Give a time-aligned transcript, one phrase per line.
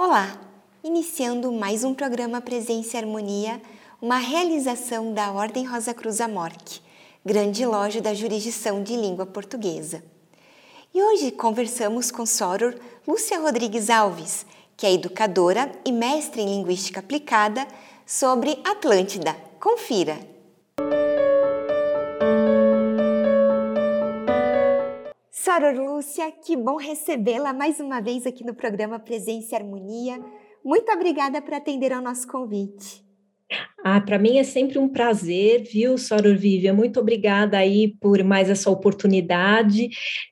[0.00, 0.40] Olá!
[0.84, 3.60] Iniciando mais um programa Presença e Harmonia,
[4.00, 6.80] uma realização da Ordem Rosa Cruz Amorque,
[7.26, 10.04] grande loja da jurisdição de língua portuguesa.
[10.94, 12.76] E hoje conversamos com Soror
[13.08, 17.66] Lúcia Rodrigues Alves, que é educadora e mestre em linguística aplicada,
[18.06, 19.34] sobre Atlântida.
[19.58, 20.37] Confira!
[25.48, 30.22] Soror Lúcia, que bom recebê-la mais uma vez aqui no programa Presença e Harmonia.
[30.62, 33.02] Muito obrigada por atender ao nosso convite.
[33.82, 36.74] Ah, para mim é sempre um prazer, viu, Soror Vivian?
[36.74, 39.88] Muito obrigada aí por mais essa oportunidade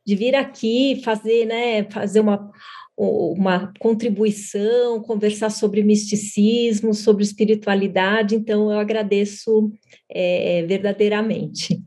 [0.07, 2.53] de vir aqui fazer, né, fazer uma,
[2.95, 9.73] uma contribuição, conversar sobre misticismo, sobre espiritualidade, então eu agradeço
[10.11, 11.83] é, verdadeiramente.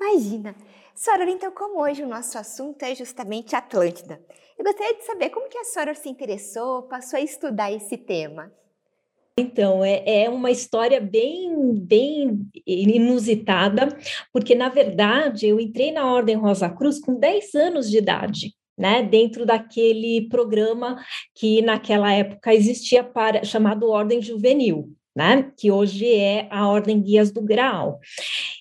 [0.00, 0.69] Imagina!
[1.02, 4.20] Soror, então, como hoje o nosso assunto é justamente Atlântida,
[4.58, 8.52] eu gostaria de saber como que a Soror se interessou, passou a estudar esse tema.
[9.38, 13.88] Então, é, é uma história bem, bem inusitada,
[14.30, 18.54] porque, na verdade, eu entrei na Ordem Rosa Cruz com 10 anos de idade.
[18.78, 20.96] Né, dentro daquele programa
[21.34, 27.30] que naquela época existia para chamado Ordem Juvenil, né, que hoje é a Ordem Guias
[27.30, 27.98] do Grau.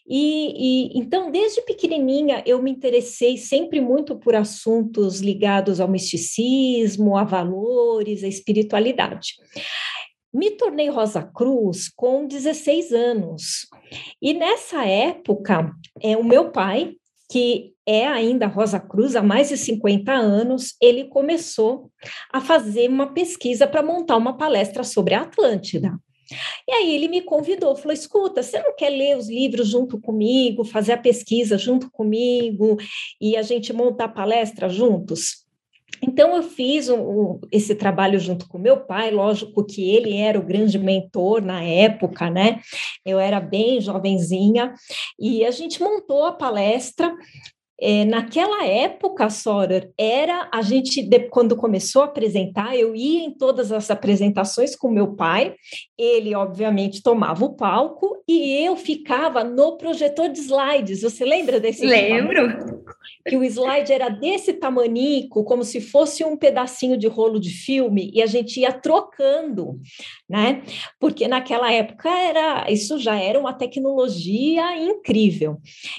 [0.07, 7.15] E, e, então, desde pequenininha, eu me interessei sempre muito por assuntos ligados ao misticismo,
[7.15, 9.35] a valores, a espiritualidade.
[10.33, 13.67] Me tornei Rosa Cruz com 16 anos.
[14.21, 16.95] E nessa época, é o meu pai,
[17.31, 21.91] que é ainda Rosa Cruz há mais de 50 anos, ele começou
[22.31, 25.97] a fazer uma pesquisa para montar uma palestra sobre a Atlântida.
[26.67, 30.63] E aí ele me convidou, falou: escuta, você não quer ler os livros junto comigo,
[30.63, 32.77] fazer a pesquisa junto comigo
[33.19, 35.47] e a gente montar palestra juntos?
[36.01, 36.87] Então, eu fiz
[37.51, 42.29] esse trabalho junto com meu pai, lógico que ele era o grande mentor na época,
[42.29, 42.61] né?
[43.05, 44.73] Eu era bem jovenzinha,
[45.19, 47.13] e a gente montou a palestra
[47.81, 53.31] é, naquela época, Sora, era a gente, de, quando começou a apresentar, eu ia em
[53.31, 55.55] todas as apresentações com meu pai,
[55.97, 61.01] ele, obviamente, tomava o palco e eu ficava no projetor de slides.
[61.01, 61.85] Você lembra desse?
[61.85, 62.79] Lembro.
[63.27, 68.09] Que o slide era desse tamanico, como se fosse um pedacinho de rolo de filme,
[68.13, 69.79] e a gente ia trocando,
[70.27, 70.63] né?
[70.99, 75.57] Porque naquela época era isso já era uma tecnologia incrível.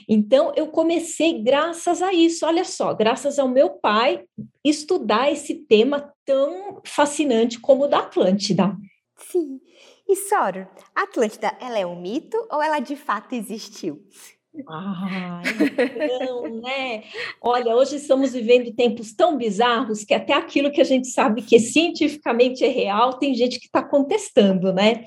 [0.09, 4.25] Então, eu comecei, graças graças a isso, olha só, graças ao meu pai
[4.65, 8.77] estudar esse tema tão fascinante como o da Atlântida.
[9.17, 9.61] Sim.
[10.09, 14.05] E Soro, a Atlântida, ela é um mito ou ela de fato existiu?
[14.69, 17.05] Ah, então, né?
[17.41, 21.59] Olha, hoje estamos vivendo tempos tão bizarros que até aquilo que a gente sabe que
[21.61, 25.05] cientificamente é real, tem gente que está contestando, né?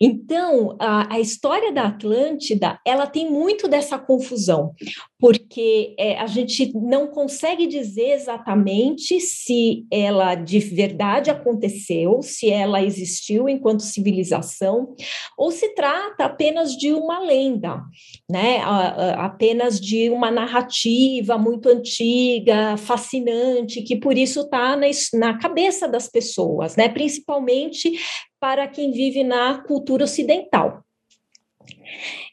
[0.00, 4.72] Então, a, a, história da Atlântida, ela tem muito dessa confusão,
[5.18, 12.82] porque é, a gente não consegue dizer exatamente se ela de verdade aconteceu, se ela
[12.82, 14.94] existiu enquanto civilização,
[15.38, 17.80] ou se trata apenas de uma lenda,
[18.28, 18.58] né?
[18.58, 18.79] A,
[19.16, 26.08] apenas de uma narrativa muito antiga, fascinante, que por isso está na, na cabeça das
[26.08, 26.88] pessoas, né?
[26.88, 27.92] principalmente
[28.38, 30.82] para quem vive na cultura ocidental.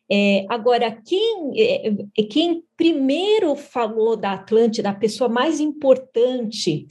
[0.10, 6.88] É, agora, quem, é, é, quem primeiro falou da Atlântida, a pessoa mais importante,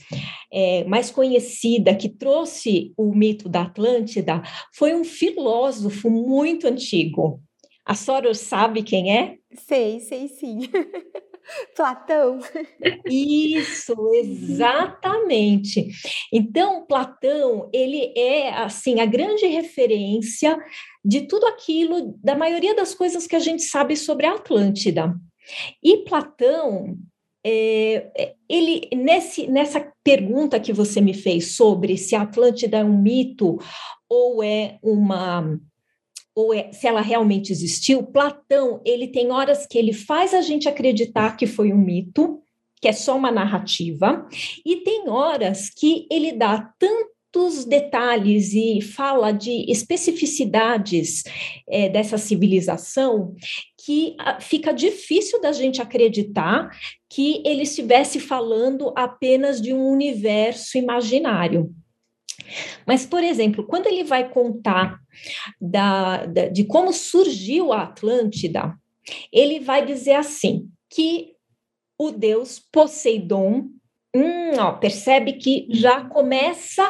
[0.53, 4.43] é, mais conhecida, que trouxe o mito da Atlântida,
[4.75, 7.41] foi um filósofo muito antigo.
[7.87, 9.37] A Soros sabe quem é?
[9.53, 10.59] Sei, sei sim.
[11.73, 12.39] Platão.
[13.09, 15.87] Isso, exatamente.
[16.33, 20.57] Então, Platão, ele é assim a grande referência
[21.03, 25.15] de tudo aquilo, da maioria das coisas que a gente sabe sobre a Atlântida.
[25.81, 26.97] E Platão,
[27.41, 32.83] é, é ele nesse, nessa pergunta que você me fez sobre se a Atlântida é
[32.83, 33.57] um mito
[34.09, 35.57] ou é uma
[36.37, 40.69] ou é, se ela realmente existiu, Platão, ele tem horas que ele faz a gente
[40.69, 42.43] acreditar que foi um mito,
[42.79, 44.23] que é só uma narrativa,
[44.63, 51.23] e tem horas que ele dá tantos detalhes e fala de especificidades
[51.67, 53.33] é, dessa civilização
[53.83, 56.69] que a, fica difícil da gente acreditar
[57.09, 61.73] que ele estivesse falando apenas de um universo imaginário.
[62.85, 64.99] Mas, por exemplo, quando ele vai contar
[65.59, 68.77] da, da, de como surgiu a Atlântida,
[69.31, 71.35] ele vai dizer assim: que
[71.97, 73.69] o deus Poseidon
[74.15, 76.89] Hum, ó, percebe que já começa,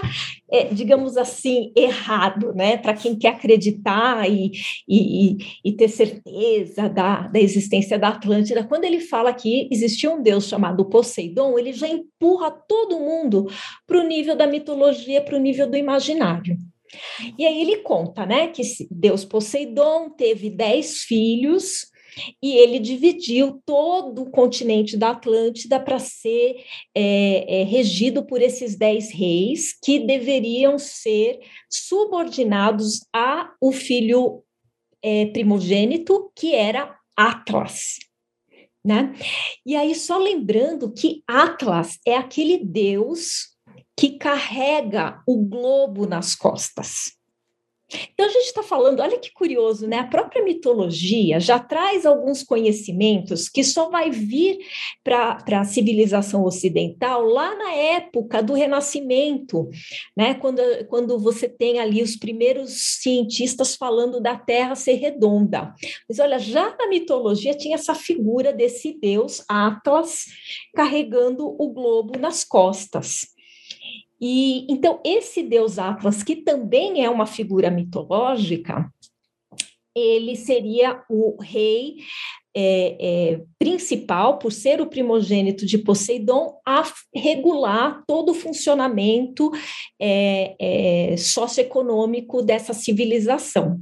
[0.50, 2.78] é, digamos assim, errado, né?
[2.78, 4.52] Para quem quer acreditar e,
[4.88, 10.22] e, e, ter certeza da, da existência da Atlântida, quando ele fala que existia um
[10.22, 13.48] deus chamado Poseidon, ele já empurra todo mundo
[13.86, 16.58] para o nível da mitologia, para o nível do imaginário.
[17.38, 21.88] E aí ele conta, né, que Deus Poseidon teve dez filhos
[22.42, 26.64] e ele dividiu todo o continente da Atlântida para ser
[26.96, 34.44] é, é, regido por esses dez reis que deveriam ser subordinados a o filho
[35.02, 37.98] é, primogênito, que era Atlas.
[38.86, 39.14] Né?
[39.66, 43.56] E aí, só lembrando que Atlas é aquele deus
[44.00, 47.17] que carrega o globo nas costas.
[48.14, 50.00] Então, a gente está falando, olha que curioso, né?
[50.00, 54.58] A própria mitologia já traz alguns conhecimentos que só vai vir
[55.04, 59.70] para a civilização ocidental lá na época do Renascimento,
[60.16, 60.34] né?
[60.34, 65.74] Quando, quando você tem ali os primeiros cientistas falando da Terra ser redonda.
[66.10, 70.26] Mas olha, já na mitologia tinha essa figura desse deus Atlas
[70.76, 73.37] carregando o globo nas costas.
[74.20, 78.92] E então esse deus Atlas, que também é uma figura mitológica,
[79.96, 81.98] ele seria o rei
[82.56, 86.84] é, é, principal, por ser o primogênito de Poseidon, a
[87.14, 89.52] regular todo o funcionamento
[90.00, 93.80] é, é socioeconômico dessa civilização.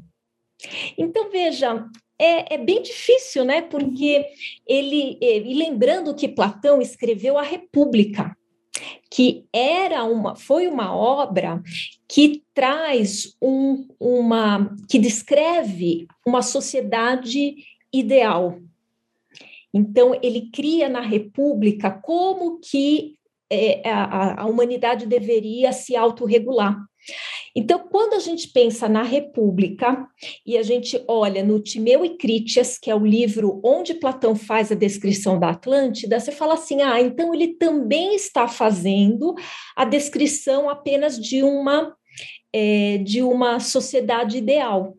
[0.97, 1.85] Então, veja,
[2.19, 3.61] é, é, bem difícil, né?
[3.61, 4.25] Porque
[4.67, 8.35] ele, ele, lembrando que Platão escreveu a República,
[9.15, 11.63] que era uma, foi uma obra
[12.05, 17.55] que traz um, uma, que descreve uma sociedade
[17.93, 18.59] ideal.
[19.73, 23.15] Então, ele cria na República como que
[23.49, 26.77] é, a, a humanidade deveria se autorregular.
[27.55, 30.05] Então, quando a gente pensa na República
[30.45, 34.71] e a gente olha no Timeu e Crítias, que é o livro onde Platão faz
[34.71, 39.33] a descrição da Atlântida, você fala assim: ah, então ele também está fazendo
[39.75, 41.95] a descrição apenas de uma,
[42.51, 44.97] é, de uma sociedade ideal.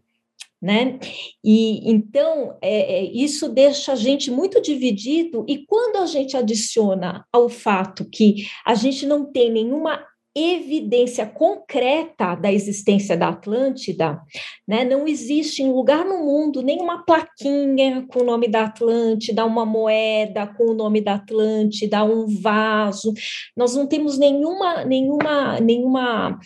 [0.62, 0.98] Né?
[1.44, 7.26] E então é, é, isso deixa a gente muito dividido, e quando a gente adiciona
[7.30, 10.02] ao fato que a gente não tem nenhuma
[10.36, 14.20] evidência concreta da existência da Atlântida,
[14.68, 14.84] né?
[14.84, 20.46] Não existe em lugar no mundo nenhuma plaquinha com o nome da Atlântida, uma moeda
[20.46, 23.14] com o nome da Atlântida, um vaso.
[23.56, 26.38] Nós não temos nenhuma, nenhuma, nenhuma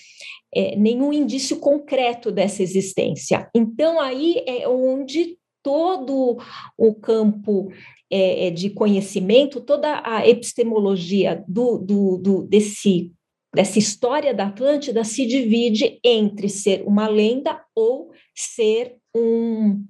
[0.54, 3.48] é, nenhum indício concreto dessa existência.
[3.54, 6.38] Então, aí é onde todo
[6.76, 7.70] o campo
[8.10, 13.12] é, é de conhecimento, toda a epistemologia do, do, do, desse
[13.55, 19.85] dessa história da Atlântida se divide entre ser uma lenda ou ser um,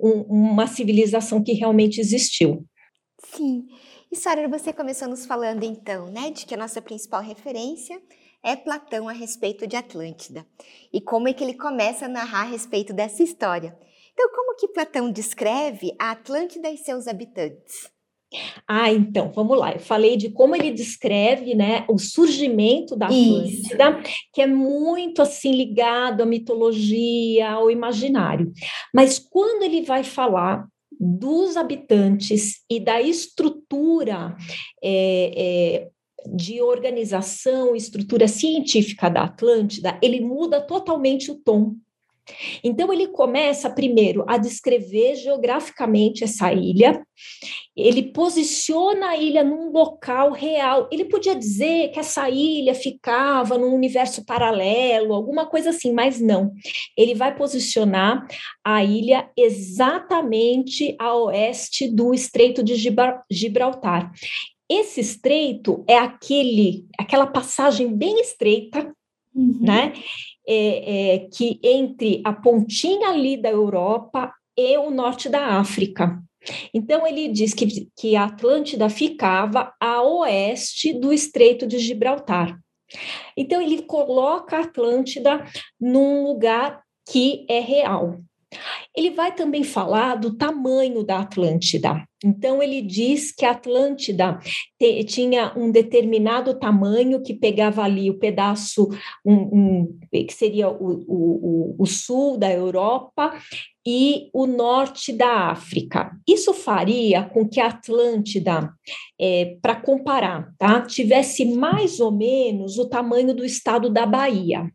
[0.00, 2.66] um, uma civilização que realmente existiu.
[3.24, 3.66] Sim.
[4.10, 8.00] E Sara, você começou nos falando então, né, de que a nossa principal referência
[8.42, 10.44] é Platão a respeito de Atlântida.
[10.92, 13.78] E como é que ele começa a narrar a respeito dessa história?
[14.12, 17.90] Então, como que Platão descreve a Atlântida e seus habitantes?
[18.66, 19.72] Ah, então, vamos lá.
[19.72, 24.02] Eu falei de como ele descreve, né, o surgimento da Atlântida,
[24.32, 28.52] que é muito assim ligado à mitologia, ao imaginário.
[28.94, 30.66] Mas quando ele vai falar
[30.98, 34.36] dos habitantes e da estrutura
[34.82, 35.88] é, é,
[36.32, 41.74] de organização, estrutura científica da Atlântida, ele muda totalmente o tom.
[42.62, 47.04] Então, ele começa primeiro a descrever geograficamente essa ilha,
[47.76, 50.88] ele posiciona a ilha num local real.
[50.92, 56.52] Ele podia dizer que essa ilha ficava num universo paralelo, alguma coisa assim, mas não.
[56.96, 58.26] Ele vai posicionar
[58.64, 62.74] a ilha exatamente a oeste do Estreito de
[63.30, 64.12] Gibraltar.
[64.68, 68.90] Esse estreito é aquele, aquela passagem bem estreita,
[69.34, 69.58] uhum.
[69.60, 69.92] né?
[70.46, 76.22] É, é, que entre a pontinha ali da Europa e o norte da África.
[76.74, 82.58] Então, ele diz que, que a Atlântida ficava a oeste do Estreito de Gibraltar.
[83.36, 85.46] Então, ele coloca a Atlântida
[85.80, 88.20] num lugar que é real.
[88.96, 92.04] Ele vai também falar do tamanho da Atlântida.
[92.24, 94.38] Então, ele diz que a Atlântida
[94.78, 98.88] te, tinha um determinado tamanho que pegava ali o pedaço,
[99.24, 103.32] um, um, que seria o, o, o sul da Europa
[103.84, 106.12] e o norte da África.
[106.28, 108.72] Isso faria com que a Atlântida,
[109.20, 114.70] é, para comparar, tá, tivesse mais ou menos o tamanho do estado da Bahia.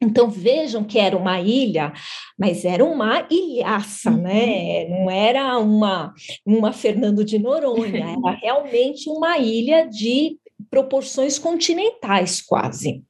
[0.00, 1.92] Então vejam que era uma ilha,
[2.38, 4.22] mas era uma ilhaça, uhum.
[4.22, 4.88] né?
[4.88, 6.12] Não era uma,
[6.44, 10.38] uma Fernando de Noronha, era realmente uma ilha de
[10.70, 13.02] proporções continentais quase.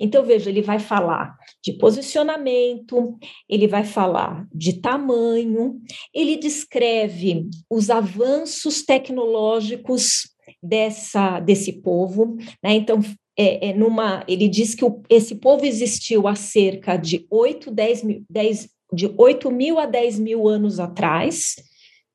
[0.00, 3.18] Então, veja, ele vai falar de posicionamento,
[3.48, 5.78] ele vai falar de tamanho,
[6.14, 10.30] ele descreve os avanços tecnológicos
[10.62, 12.74] dessa, desse povo, né?
[12.74, 13.00] Então,
[13.38, 18.02] é, é numa, ele diz que o, esse povo existiu há cerca de 8, 10
[18.02, 21.54] mil, 10, de 8 mil a 10 mil anos atrás,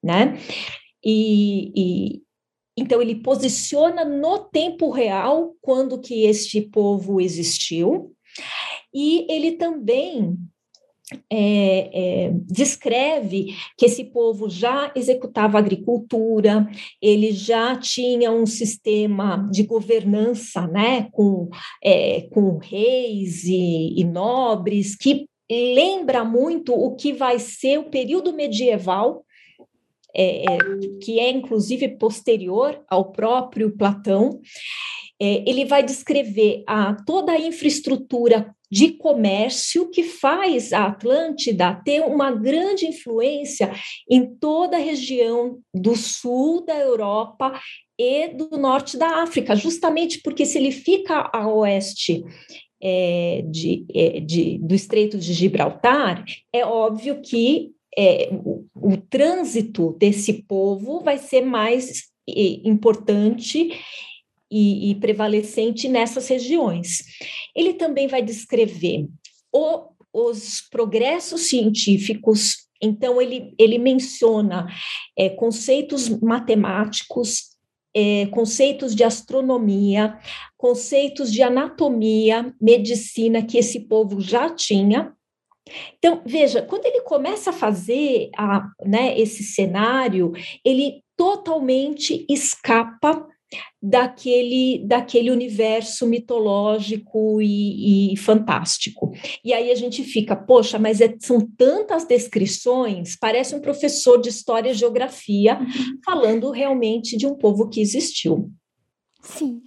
[0.03, 0.38] né?
[1.03, 2.22] E, e,
[2.77, 8.13] então ele posiciona no tempo real quando que este povo existiu,
[8.94, 10.38] e ele também
[11.29, 16.70] é, é, descreve que esse povo já executava agricultura,
[17.01, 21.50] ele já tinha um sistema de governança, né, com,
[21.84, 28.34] é, com reis e, e nobres, que lembra muito o que vai ser o período
[28.34, 29.25] medieval,
[30.15, 30.58] é, é,
[31.01, 34.39] que é inclusive posterior ao próprio Platão.
[35.20, 42.01] É, ele vai descrever a, toda a infraestrutura de comércio que faz a Atlântida ter
[42.01, 43.72] uma grande influência
[44.10, 47.53] em toda a região do sul da Europa
[48.00, 52.24] e do norte da África, justamente porque se ele fica a oeste
[52.82, 59.96] é, de, é, de, do Estreito de Gibraltar, é óbvio que é, o, o trânsito
[60.00, 63.70] desse povo vai ser mais é, importante
[64.53, 67.03] e, e prevalecente nessas regiões.
[67.55, 69.07] Ele também vai descrever
[69.51, 74.67] o, os progressos científicos então, ele, ele menciona
[75.17, 77.53] é, conceitos matemáticos,
[77.95, 80.19] é, conceitos de astronomia,
[80.57, 85.13] conceitos de anatomia, medicina, que esse povo já tinha.
[85.98, 90.33] Então, veja, quando ele começa a fazer a, né, esse cenário,
[90.65, 93.25] ele totalmente escapa
[93.81, 99.12] daquele, daquele universo mitológico e, e, fantástico.
[99.43, 104.29] E aí a gente fica, poxa, mas é, são tantas descrições, parece um professor de
[104.29, 106.00] história e geografia uhum.
[106.05, 108.51] falando realmente de um povo que existiu.
[109.22, 109.62] Sim.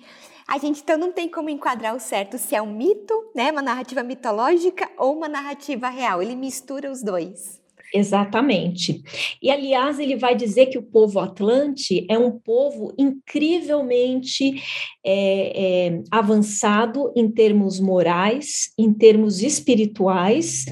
[0.48, 3.62] A gente então não tem como enquadrar o certo se é um mito, né, uma
[3.62, 6.22] narrativa mitológica ou uma narrativa real.
[6.22, 7.60] Ele mistura os dois.
[7.96, 9.02] Exatamente.
[9.42, 14.62] E, aliás, ele vai dizer que o povo atlante é um povo incrivelmente
[15.02, 20.66] é, é, avançado em termos morais, em termos espirituais,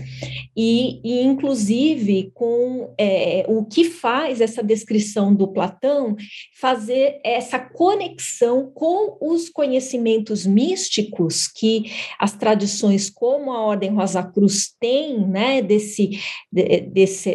[0.57, 6.17] e, e inclusive com é, o que faz essa descrição do Platão
[6.61, 14.75] fazer essa conexão com os conhecimentos místicos que as tradições como a Ordem Rosa Cruz
[14.81, 16.19] tem, né, desse,
[16.51, 16.91] desse,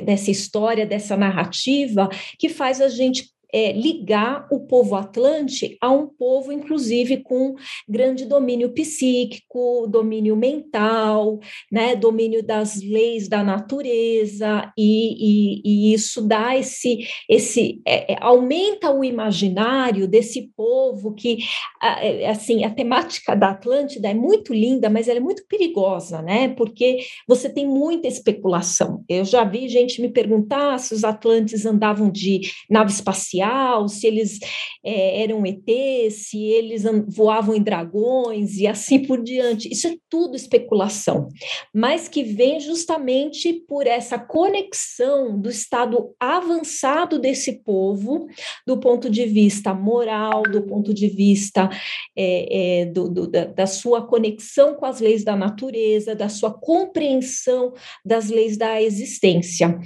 [0.06, 6.08] dessa história, dessa narrativa, que faz a gente é, ligar o povo atlante a um
[6.08, 7.56] povo, inclusive, com
[7.88, 11.40] grande domínio psíquico, domínio mental,
[11.72, 18.18] né, domínio das leis da natureza, e, e, e isso dá esse, esse é, é
[18.22, 21.40] aumenta o imaginário desse povo que,
[21.82, 26.50] é, assim, a temática da Atlântida é muito linda, mas ela é muito perigosa, né,
[26.50, 29.04] porque você tem muita especulação.
[29.08, 34.08] Eu já vi gente me perguntar se os atlantes andavam de nave espacial, espacial, se
[34.08, 34.40] eles
[34.84, 39.72] é, eram ETs, se eles voavam em dragões e assim por diante.
[39.72, 41.28] Isso é tudo especulação,
[41.74, 48.28] mas que vem justamente por essa conexão do estado avançado desse povo,
[48.66, 51.70] do ponto de vista moral, do ponto de vista
[52.16, 56.54] é, é, do, do, da, da sua conexão com as leis da natureza, da sua
[56.54, 57.74] compreensão
[58.06, 59.78] das leis da existência.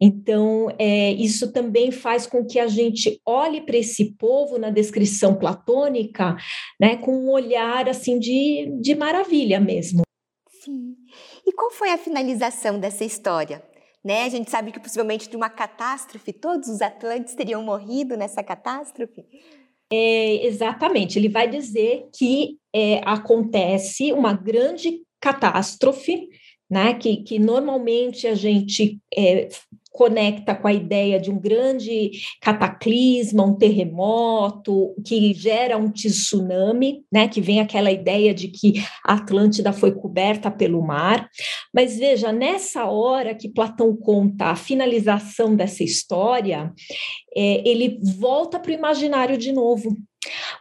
[0.00, 4.70] Então, é, isso também faz com que a gente gente olhe para esse povo na
[4.70, 6.36] descrição platônica,
[6.78, 10.02] né, com um olhar assim de, de maravilha mesmo.
[10.62, 10.94] Sim.
[11.46, 13.62] E qual foi a finalização dessa história?
[14.04, 14.24] Né?
[14.24, 19.24] A gente sabe que possivelmente de uma catástrofe, todos os atlantes teriam morrido nessa catástrofe.
[19.92, 26.28] É, exatamente, ele vai dizer que é, acontece uma grande catástrofe
[26.70, 29.48] né, que, que normalmente a gente é,
[29.90, 37.28] conecta com a ideia de um grande cataclisma, um terremoto, que gera um tsunami, né,
[37.28, 41.28] que vem aquela ideia de que a Atlântida foi coberta pelo mar.
[41.74, 46.72] Mas veja, nessa hora que Platão conta a finalização dessa história,
[47.36, 49.96] é, ele volta para o imaginário de novo,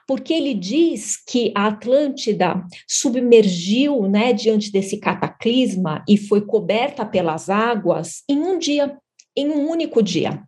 [0.08, 7.50] porque ele diz que a Atlântida submergiu né, diante desse cataclisma e foi coberta pelas
[7.50, 8.98] águas em um dia
[9.40, 10.44] em um único dia.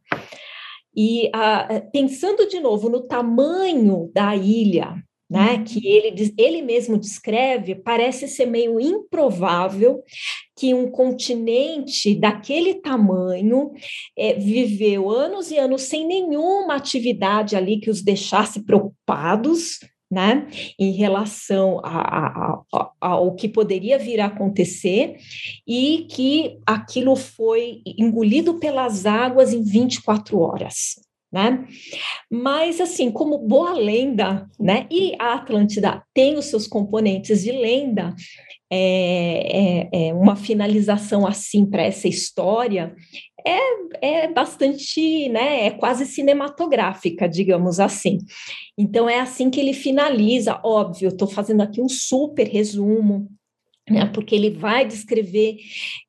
[0.96, 4.96] E ah, pensando de novo no tamanho da ilha,
[5.32, 5.64] né, uhum.
[5.64, 10.04] que ele, ele mesmo descreve, parece ser meio improvável
[10.58, 13.72] que um continente daquele tamanho
[14.18, 19.80] é, viveu anos e anos sem nenhuma atividade ali que os deixasse preocupados,
[20.12, 21.82] né, em relação
[23.00, 25.16] ao que poderia vir a acontecer,
[25.66, 30.96] e que aquilo foi engolido pelas águas em 24 horas.
[31.32, 31.66] Né?
[32.30, 34.86] Mas assim, como boa lenda, né?
[34.92, 38.14] E a Atlântida tem os seus componentes de lenda,
[38.70, 42.96] é, é, é uma finalização assim para essa história
[43.46, 48.20] é, é bastante, né, é quase cinematográfica, digamos assim.
[48.78, 53.28] Então é assim que ele finaliza, óbvio, estou fazendo aqui um super resumo,
[53.90, 55.58] né, porque ele vai descrever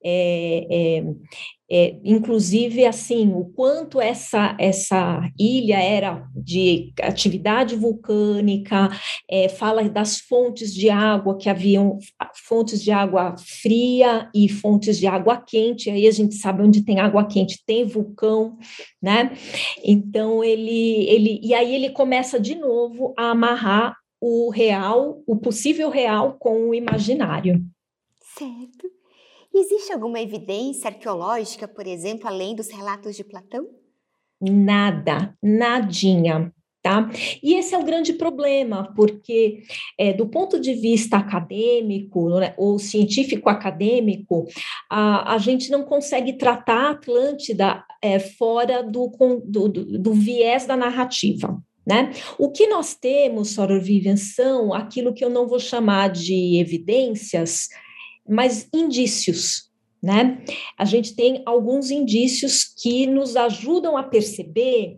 [0.04, 1.04] é, é,
[1.72, 8.90] é, inclusive assim o quanto essa essa ilha era de atividade vulcânica
[9.30, 11.98] é, fala das fontes de água que haviam
[12.46, 17.00] fontes de água fria e fontes de água quente aí a gente sabe onde tem
[17.00, 18.58] água quente tem vulcão
[19.00, 19.32] né?
[19.82, 25.88] Então ele ele e aí ele começa de novo a amarrar o real o possível
[25.88, 27.64] real com o imaginário.
[28.38, 29.01] Certo
[29.54, 33.68] Existe alguma evidência arqueológica, por exemplo, além dos relatos de Platão?
[34.40, 36.52] Nada, nadinha.
[36.82, 37.08] Tá?
[37.40, 39.62] E esse é o grande problema, porque
[39.96, 44.48] é, do ponto de vista acadêmico né, ou científico acadêmico,
[44.90, 49.12] a, a gente não consegue tratar a Atlântida é, fora do,
[49.44, 51.56] do, do, do viés da narrativa.
[51.86, 52.10] Né?
[52.36, 57.68] O que nós temos, Soror Vivian, são aquilo que eu não vou chamar de evidências,
[58.28, 59.70] mas indícios,
[60.02, 60.42] né?
[60.76, 64.96] A gente tem alguns indícios que nos ajudam a perceber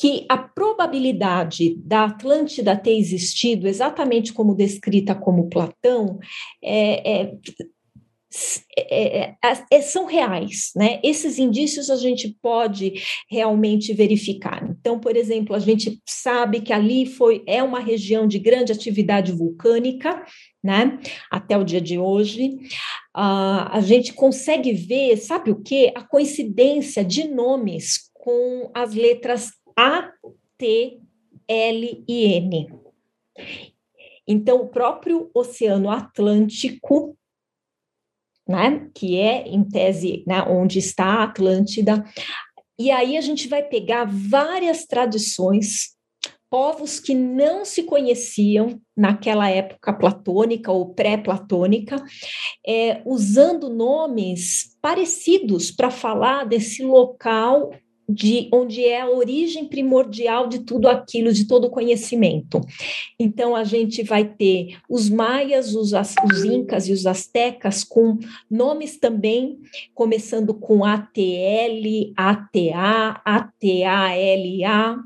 [0.00, 6.18] que a probabilidade da Atlântida ter existido exatamente como descrita como Platão
[6.62, 7.34] é, é
[8.78, 9.36] é, é,
[9.70, 11.00] é, são reais, né?
[11.02, 12.94] Esses indícios a gente pode
[13.28, 14.64] realmente verificar.
[14.70, 19.32] Então, por exemplo, a gente sabe que ali foi é uma região de grande atividade
[19.32, 20.24] vulcânica,
[20.62, 21.00] né?
[21.28, 22.50] Até o dia de hoje,
[23.16, 25.92] uh, a gente consegue ver, sabe o que?
[25.96, 30.12] A coincidência de nomes com as letras A,
[30.56, 31.00] T,
[31.48, 32.68] L e N.
[34.24, 37.16] Então, o próprio Oceano Atlântico
[38.50, 42.04] né, que é, em tese, né, onde está a Atlântida.
[42.76, 45.90] E aí a gente vai pegar várias tradições,
[46.50, 51.94] povos que não se conheciam naquela época platônica ou pré-platônica,
[52.66, 57.70] é, usando nomes parecidos para falar desse local
[58.12, 62.60] de onde é a origem primordial de tudo aquilo, de todo o conhecimento.
[63.18, 68.18] Então, a gente vai ter os maias, os, os incas e os astecas com
[68.50, 69.58] nomes também,
[69.94, 74.98] começando com ATL, ATA, ATALA.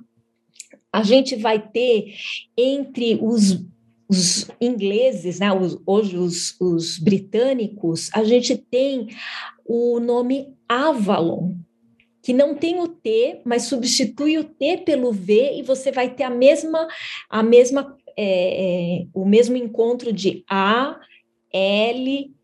[0.93, 2.15] A gente vai ter
[2.57, 3.65] entre os
[4.09, 9.09] os ingleses, né, os, hoje os, os britânicos, a gente tem
[9.65, 11.55] o nome Avalon,
[12.25, 16.23] que não tem o T, mas substitui o T pelo V e você vai ter
[16.23, 16.89] a mesma,
[17.29, 20.99] a mesma, é, é, o mesmo encontro de A,
[21.53, 22.35] L,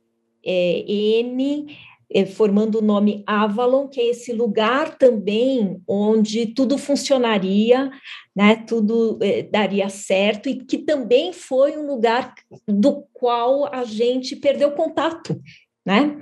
[0.45, 1.75] é, N,
[2.13, 7.91] é, formando o nome Avalon, que é esse lugar também onde tudo funcionaria,
[8.37, 12.35] né, tudo é, daria certo, e que também foi um lugar
[12.69, 15.41] do qual a gente perdeu contato,
[15.87, 16.21] né?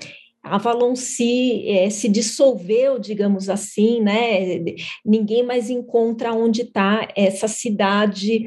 [0.54, 4.64] Avalon se, é, se dissolveu, digamos assim, né?
[5.04, 8.44] Ninguém mais encontra onde está essa cidade,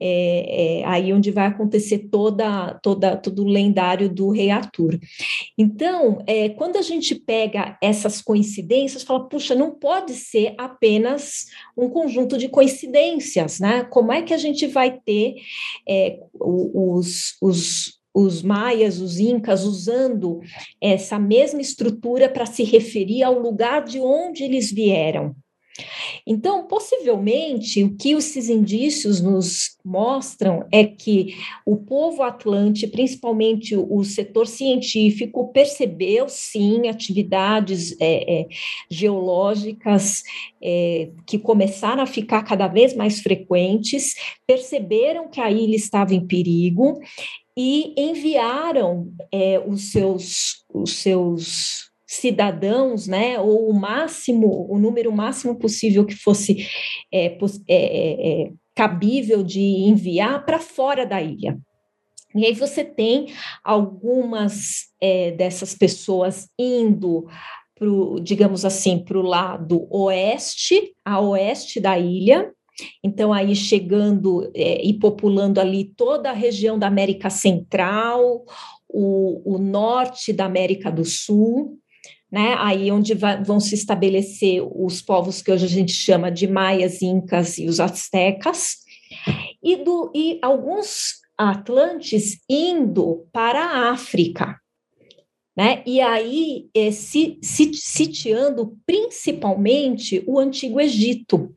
[0.00, 4.98] é, é, aí onde vai acontecer toda, toda, todo o lendário do rei Arthur.
[5.58, 6.18] Então,
[6.56, 12.48] quando a gente pega essas coincidências, fala, puxa, não pode ser apenas um conjunto de
[12.48, 13.84] coincidências, né?
[13.84, 15.36] Como é que a gente vai ter
[16.34, 20.40] os, os os maias, os incas, usando
[20.80, 25.34] essa mesma estrutura para se referir ao lugar de onde eles vieram.
[26.26, 34.04] Então, possivelmente, o que esses indícios nos mostram é que o povo atlante, principalmente o
[34.04, 38.48] setor científico, percebeu sim atividades é, é,
[38.90, 40.22] geológicas
[40.62, 44.14] é, que começaram a ficar cada vez mais frequentes,
[44.46, 47.00] perceberam que a ilha estava em perigo
[47.56, 55.56] e enviaram é, os seus os seus cidadãos, né, ou o máximo, o número máximo
[55.56, 56.66] possível que fosse
[57.12, 57.36] é, é,
[57.68, 61.56] é, é, cabível de enviar para fora da ilha.
[62.34, 63.28] E aí você tem
[63.62, 67.28] algumas é, dessas pessoas indo
[67.76, 72.52] pro, digamos assim, para o lado oeste, a oeste da ilha,
[73.02, 78.44] então, aí chegando é, e populando ali toda a região da América Central,
[78.88, 81.78] o, o norte da América do Sul,
[82.30, 82.54] né?
[82.58, 87.02] Aí onde vai, vão se estabelecer os povos que hoje a gente chama de maias,
[87.02, 88.76] incas e os astecas,
[89.62, 94.60] e, do, e alguns atlantes indo para a África.
[95.56, 95.82] Né?
[95.84, 101.52] E aí é, se, se, sitiando principalmente o Antigo Egito,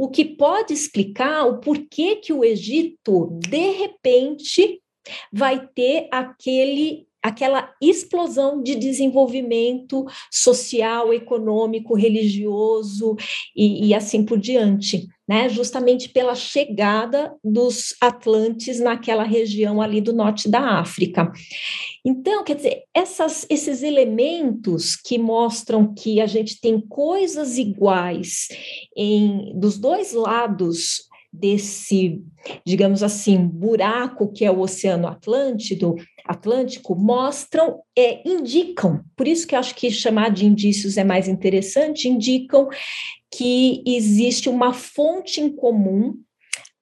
[0.00, 4.80] o que pode explicar o porquê que o Egito, de repente,
[5.30, 13.16] vai ter aquele aquela explosão de desenvolvimento social, econômico, religioso
[13.54, 15.48] e, e, assim por diante, né?
[15.48, 21.30] Justamente pela chegada dos Atlantes naquela região ali do norte da África.
[22.04, 28.48] Então, quer dizer, essas, esses elementos que mostram que a gente tem coisas iguais
[28.96, 32.22] em dos dois lados desse,
[32.66, 39.54] digamos assim, buraco que é o Oceano Atlântico, Atlântico mostram, é, indicam, por isso que
[39.54, 42.68] eu acho que chamar de indícios é mais interessante, indicam
[43.32, 46.14] que existe uma fonte em comum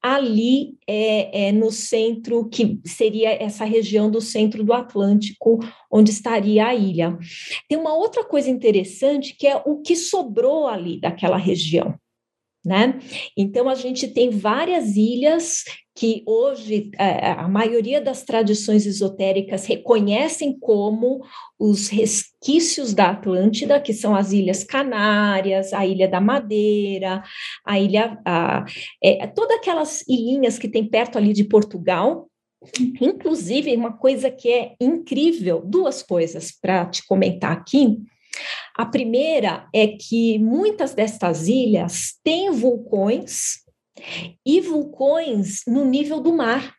[0.03, 5.59] ali é, é, no centro, que seria essa região do centro do Atlântico,
[5.91, 7.19] onde estaria a ilha.
[7.69, 11.99] Tem uma outra coisa interessante que é o que sobrou ali daquela região.
[12.69, 12.99] Né?
[13.35, 15.65] Então, a gente tem várias ilhas
[15.97, 21.25] que hoje é, a maioria das tradições esotéricas reconhecem como
[21.59, 27.25] os resquícios da Atlântida, que são as Ilhas Canárias, a Ilha da Madeira,
[27.65, 28.67] a ilha, a,
[29.03, 32.29] é, todas aquelas ilhinhas que tem perto ali de Portugal,
[33.01, 37.99] Inclusive, uma coisa que é incrível, duas coisas para te comentar aqui.
[38.79, 43.65] A primeira é que muitas destas ilhas têm vulcões
[44.47, 46.75] e vulcões no nível do mar,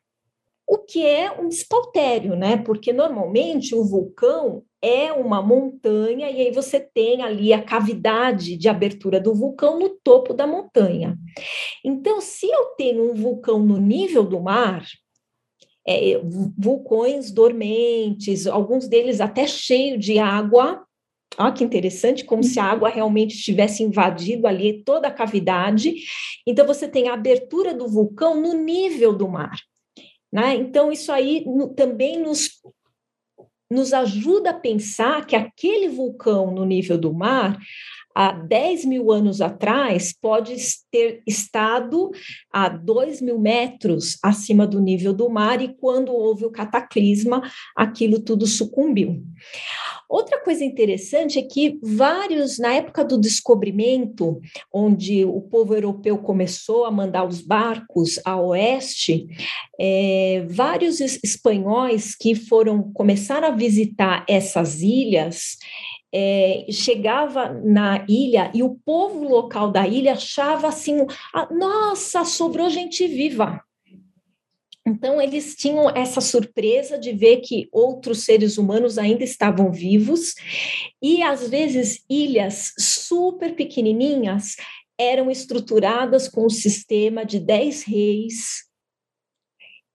[0.66, 2.56] o que é um despautério, né?
[2.56, 8.70] Porque normalmente o vulcão é uma montanha e aí você tem ali a cavidade de
[8.70, 11.18] abertura do vulcão no topo da montanha.
[11.84, 14.86] Então, se eu tenho um vulcão no nível do mar,
[15.86, 16.22] é,
[16.58, 20.86] vulcões dormentes, alguns deles até cheio de água,
[21.40, 22.70] Olha que interessante, como se a uhum.
[22.70, 25.96] água realmente tivesse invadido ali toda a cavidade.
[26.46, 29.58] Então, você tem a abertura do vulcão no nível do mar.
[30.32, 30.56] Né?
[30.56, 32.62] Então, isso aí no, também nos,
[33.72, 37.58] nos ajuda a pensar que aquele vulcão no nível do mar,
[38.20, 40.54] há 10 mil anos atrás, pode
[40.92, 42.12] ter estado
[42.52, 47.42] a 2 mil metros acima do nível do mar, e quando houve o cataclisma,
[47.78, 49.24] aquilo tudo sucumbiu.
[50.10, 54.42] Outra coisa interessante é que vários, na época do descobrimento,
[54.74, 59.28] onde o povo europeu começou a mandar os barcos a oeste,
[59.80, 65.56] é, vários espanhóis que foram começar a visitar essas ilhas
[66.14, 72.70] é, chegava na ilha e o povo local da ilha achava assim: ah, nossa, sobrou
[72.70, 73.62] gente viva.
[74.88, 80.34] Então, eles tinham essa surpresa de ver que outros seres humanos ainda estavam vivos,
[81.02, 84.56] e às vezes ilhas super pequenininhas
[84.98, 88.69] eram estruturadas com um sistema de dez reis,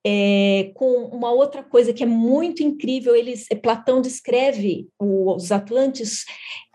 [0.07, 6.25] é, com uma outra coisa que é muito incrível, eles, Platão descreve os Atlantes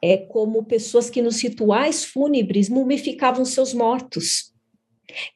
[0.01, 4.49] é, como pessoas que nos rituais fúnebres mumificavam seus mortos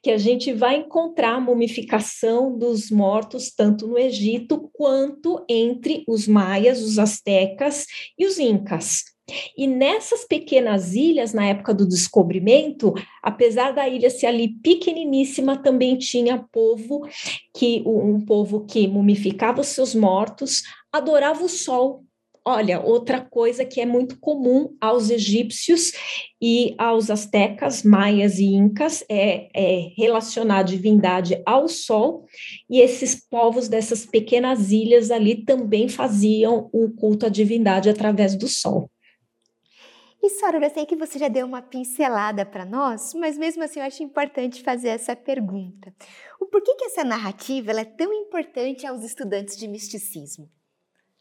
[0.01, 6.27] que a gente vai encontrar a mumificação dos mortos tanto no Egito quanto entre os
[6.27, 9.12] maias, os astecas e os incas.
[9.57, 15.97] E nessas pequenas ilhas, na época do descobrimento, apesar da ilha ser ali pequeniníssima, também
[15.97, 17.07] tinha povo
[17.55, 22.03] que um povo que mumificava os seus mortos, adorava o sol.
[22.45, 25.93] Olha, outra coisa que é muito comum aos egípcios
[26.41, 32.25] e aos astecas, maias e incas é, é relacionar a divindade ao sol,
[32.69, 38.49] e esses povos dessas pequenas ilhas ali também faziam o culto à divindade através do
[38.49, 38.89] sol.
[40.25, 43.81] E Soror, eu sei que você já deu uma pincelada para nós, mas mesmo assim
[43.81, 45.93] eu acho importante fazer essa pergunta.
[46.39, 50.49] O porquê que essa narrativa é tão importante aos estudantes de misticismo?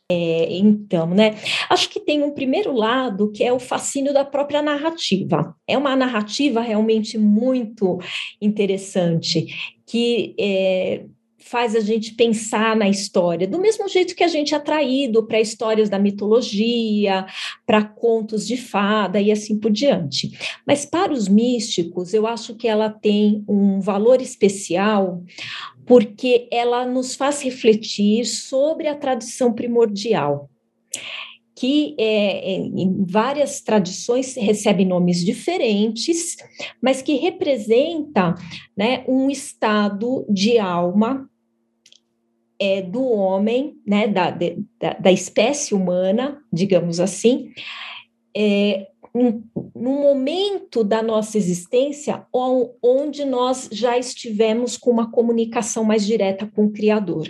[0.09, 1.35] É, então, né?
[1.69, 5.53] Acho que tem um primeiro lado que é o fascínio da própria narrativa.
[5.67, 7.99] É uma narrativa realmente muito
[8.41, 9.47] interessante
[9.85, 11.07] que é,
[11.43, 15.41] faz a gente pensar na história, do mesmo jeito que a gente é atraído para
[15.41, 17.27] histórias da mitologia,
[17.67, 20.31] para contos de fada e assim por diante.
[20.67, 25.23] Mas para os místicos, eu acho que ela tem um valor especial
[25.85, 30.49] porque ela nos faz refletir sobre a tradição primordial
[31.55, 36.37] que é, em várias tradições recebe nomes diferentes,
[36.83, 38.35] mas que representa
[38.77, 41.31] né, um estado de alma
[42.59, 47.53] é, do homem, né, da, de, da, da, espécie humana, digamos assim,
[48.37, 49.43] é, um,
[49.75, 56.67] num momento da nossa existência onde nós já estivemos com uma comunicação mais direta com
[56.67, 57.29] o Criador.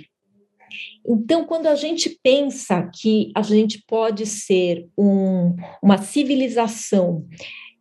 [1.07, 7.27] Então, quando a gente pensa que a gente pode ser um, uma civilização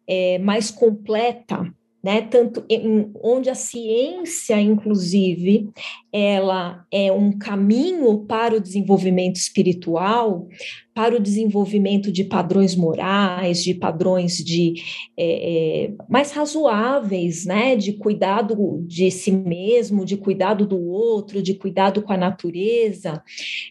[0.07, 1.71] é, mais completa,
[2.03, 2.21] né?
[2.21, 5.69] Tanto em, onde a ciência, inclusive,
[6.11, 10.47] ela é um caminho para o desenvolvimento espiritual,
[10.93, 14.73] para o desenvolvimento de padrões morais, de padrões de
[15.15, 17.75] é, é, mais razoáveis, né?
[17.75, 23.23] De cuidado de si mesmo, de cuidado do outro, de cuidado com a natureza.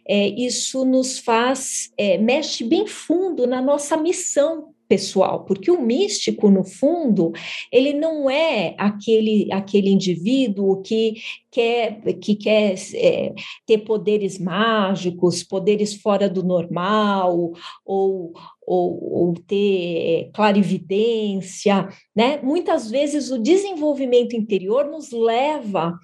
[0.08, 6.50] É, isso nos faz é, mexe bem fundo na nossa missão pessoal, porque o místico,
[6.50, 7.30] no fundo,
[7.70, 11.14] ele não é aquele, aquele indivíduo que
[11.48, 13.32] quer, que quer é,
[13.64, 18.32] ter poderes mágicos, poderes fora do normal, ou,
[18.66, 22.40] ou, ou ter é, clarividência, né?
[22.42, 25.96] Muitas vezes o desenvolvimento interior nos leva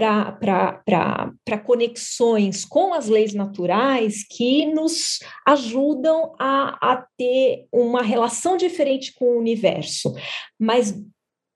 [0.00, 9.14] para conexões com as leis naturais que nos ajudam a, a ter uma relação diferente
[9.14, 10.14] com o universo.
[10.58, 10.94] Mas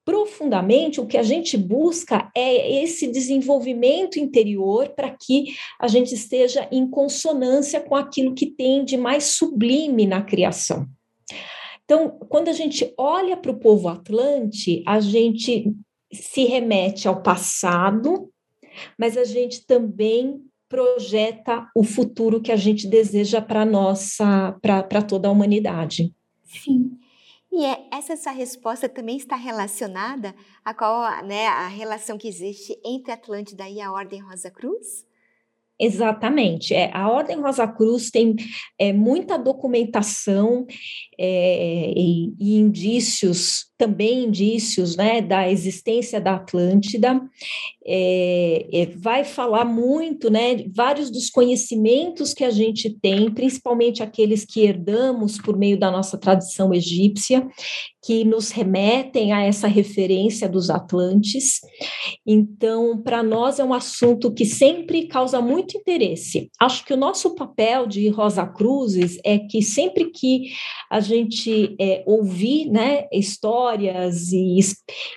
[0.05, 6.69] profundamente o que a gente busca é esse desenvolvimento interior para que a gente esteja
[6.73, 10.87] em consonância com aquilo que tem de mais sublime na criação.
[11.85, 15.73] Então, quando a gente olha para o povo atlante, a gente
[16.13, 18.32] se remete ao passado,
[18.99, 25.29] mas a gente também projeta o futuro que a gente deseja para nossa, para toda
[25.29, 26.15] a humanidade.
[26.45, 26.99] Sim.
[27.53, 32.75] E é, essa sua resposta também está relacionada a qual né, a relação que existe
[32.83, 35.05] entre Atlântida e a Ordem Rosa Cruz?
[35.81, 36.75] Exatamente.
[36.75, 38.37] É, a Ordem Rosa Cruz tem
[38.79, 40.65] é, muita documentação
[41.19, 47.21] é, e, e, indícios, também indícios né, da existência da Atlântida.
[47.85, 54.45] É, é, vai falar muito, né, vários dos conhecimentos que a gente tem, principalmente aqueles
[54.45, 57.45] que herdamos por meio da nossa tradição egípcia,
[58.03, 61.61] que nos remetem a essa referência dos Atlantes.
[62.27, 66.51] Então, para nós é um assunto que sempre causa muito interesse.
[66.61, 70.53] Acho que o nosso papel de Rosa Cruzes é que sempre que
[70.91, 74.59] a gente é, ouvir né, histórias e,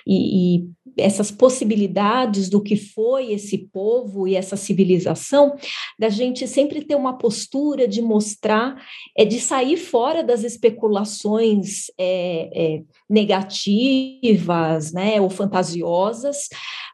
[0.06, 0.64] e, e
[0.96, 5.54] essas possibilidades do que foi esse povo e essa civilização,
[5.98, 8.76] da gente sempre ter uma postura de mostrar,
[9.16, 16.48] é de sair fora das especulações é, é, negativas, né, ou fantasiosas,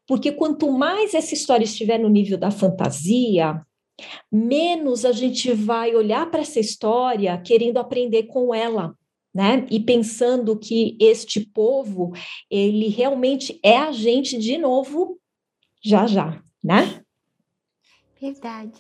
[0.07, 3.61] porque quanto mais essa história estiver no nível da fantasia,
[4.31, 8.95] menos a gente vai olhar para essa história querendo aprender com ela,
[9.35, 9.67] né?
[9.71, 12.13] E pensando que este povo,
[12.51, 15.19] ele realmente é a gente de novo
[15.83, 17.03] já já, né?
[18.21, 18.73] Verdade.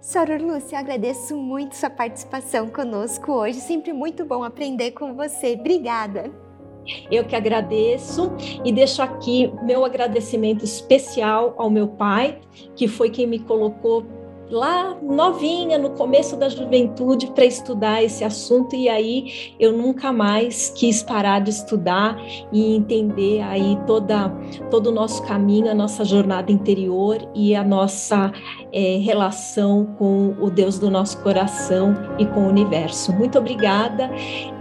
[0.00, 3.58] Soror Lúcia, eu agradeço muito sua participação conosco hoje.
[3.60, 5.56] Sempre muito bom aprender com você.
[5.58, 6.30] Obrigada.
[7.10, 8.30] Eu que agradeço
[8.62, 12.40] e deixo aqui meu agradecimento especial ao meu pai,
[12.76, 14.04] que foi quem me colocou
[14.54, 20.70] lá novinha, no começo da juventude, para estudar esse assunto, e aí eu nunca mais
[20.70, 22.16] quis parar de estudar
[22.52, 24.28] e entender aí toda,
[24.70, 28.32] todo o nosso caminho, a nossa jornada interior e a nossa
[28.72, 33.12] é, relação com o Deus do nosso coração e com o universo.
[33.12, 34.08] Muito obrigada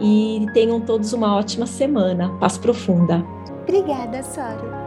[0.01, 2.29] e tenham todos uma ótima semana.
[2.39, 3.23] Paz profunda.
[3.61, 4.82] Obrigada, Soro.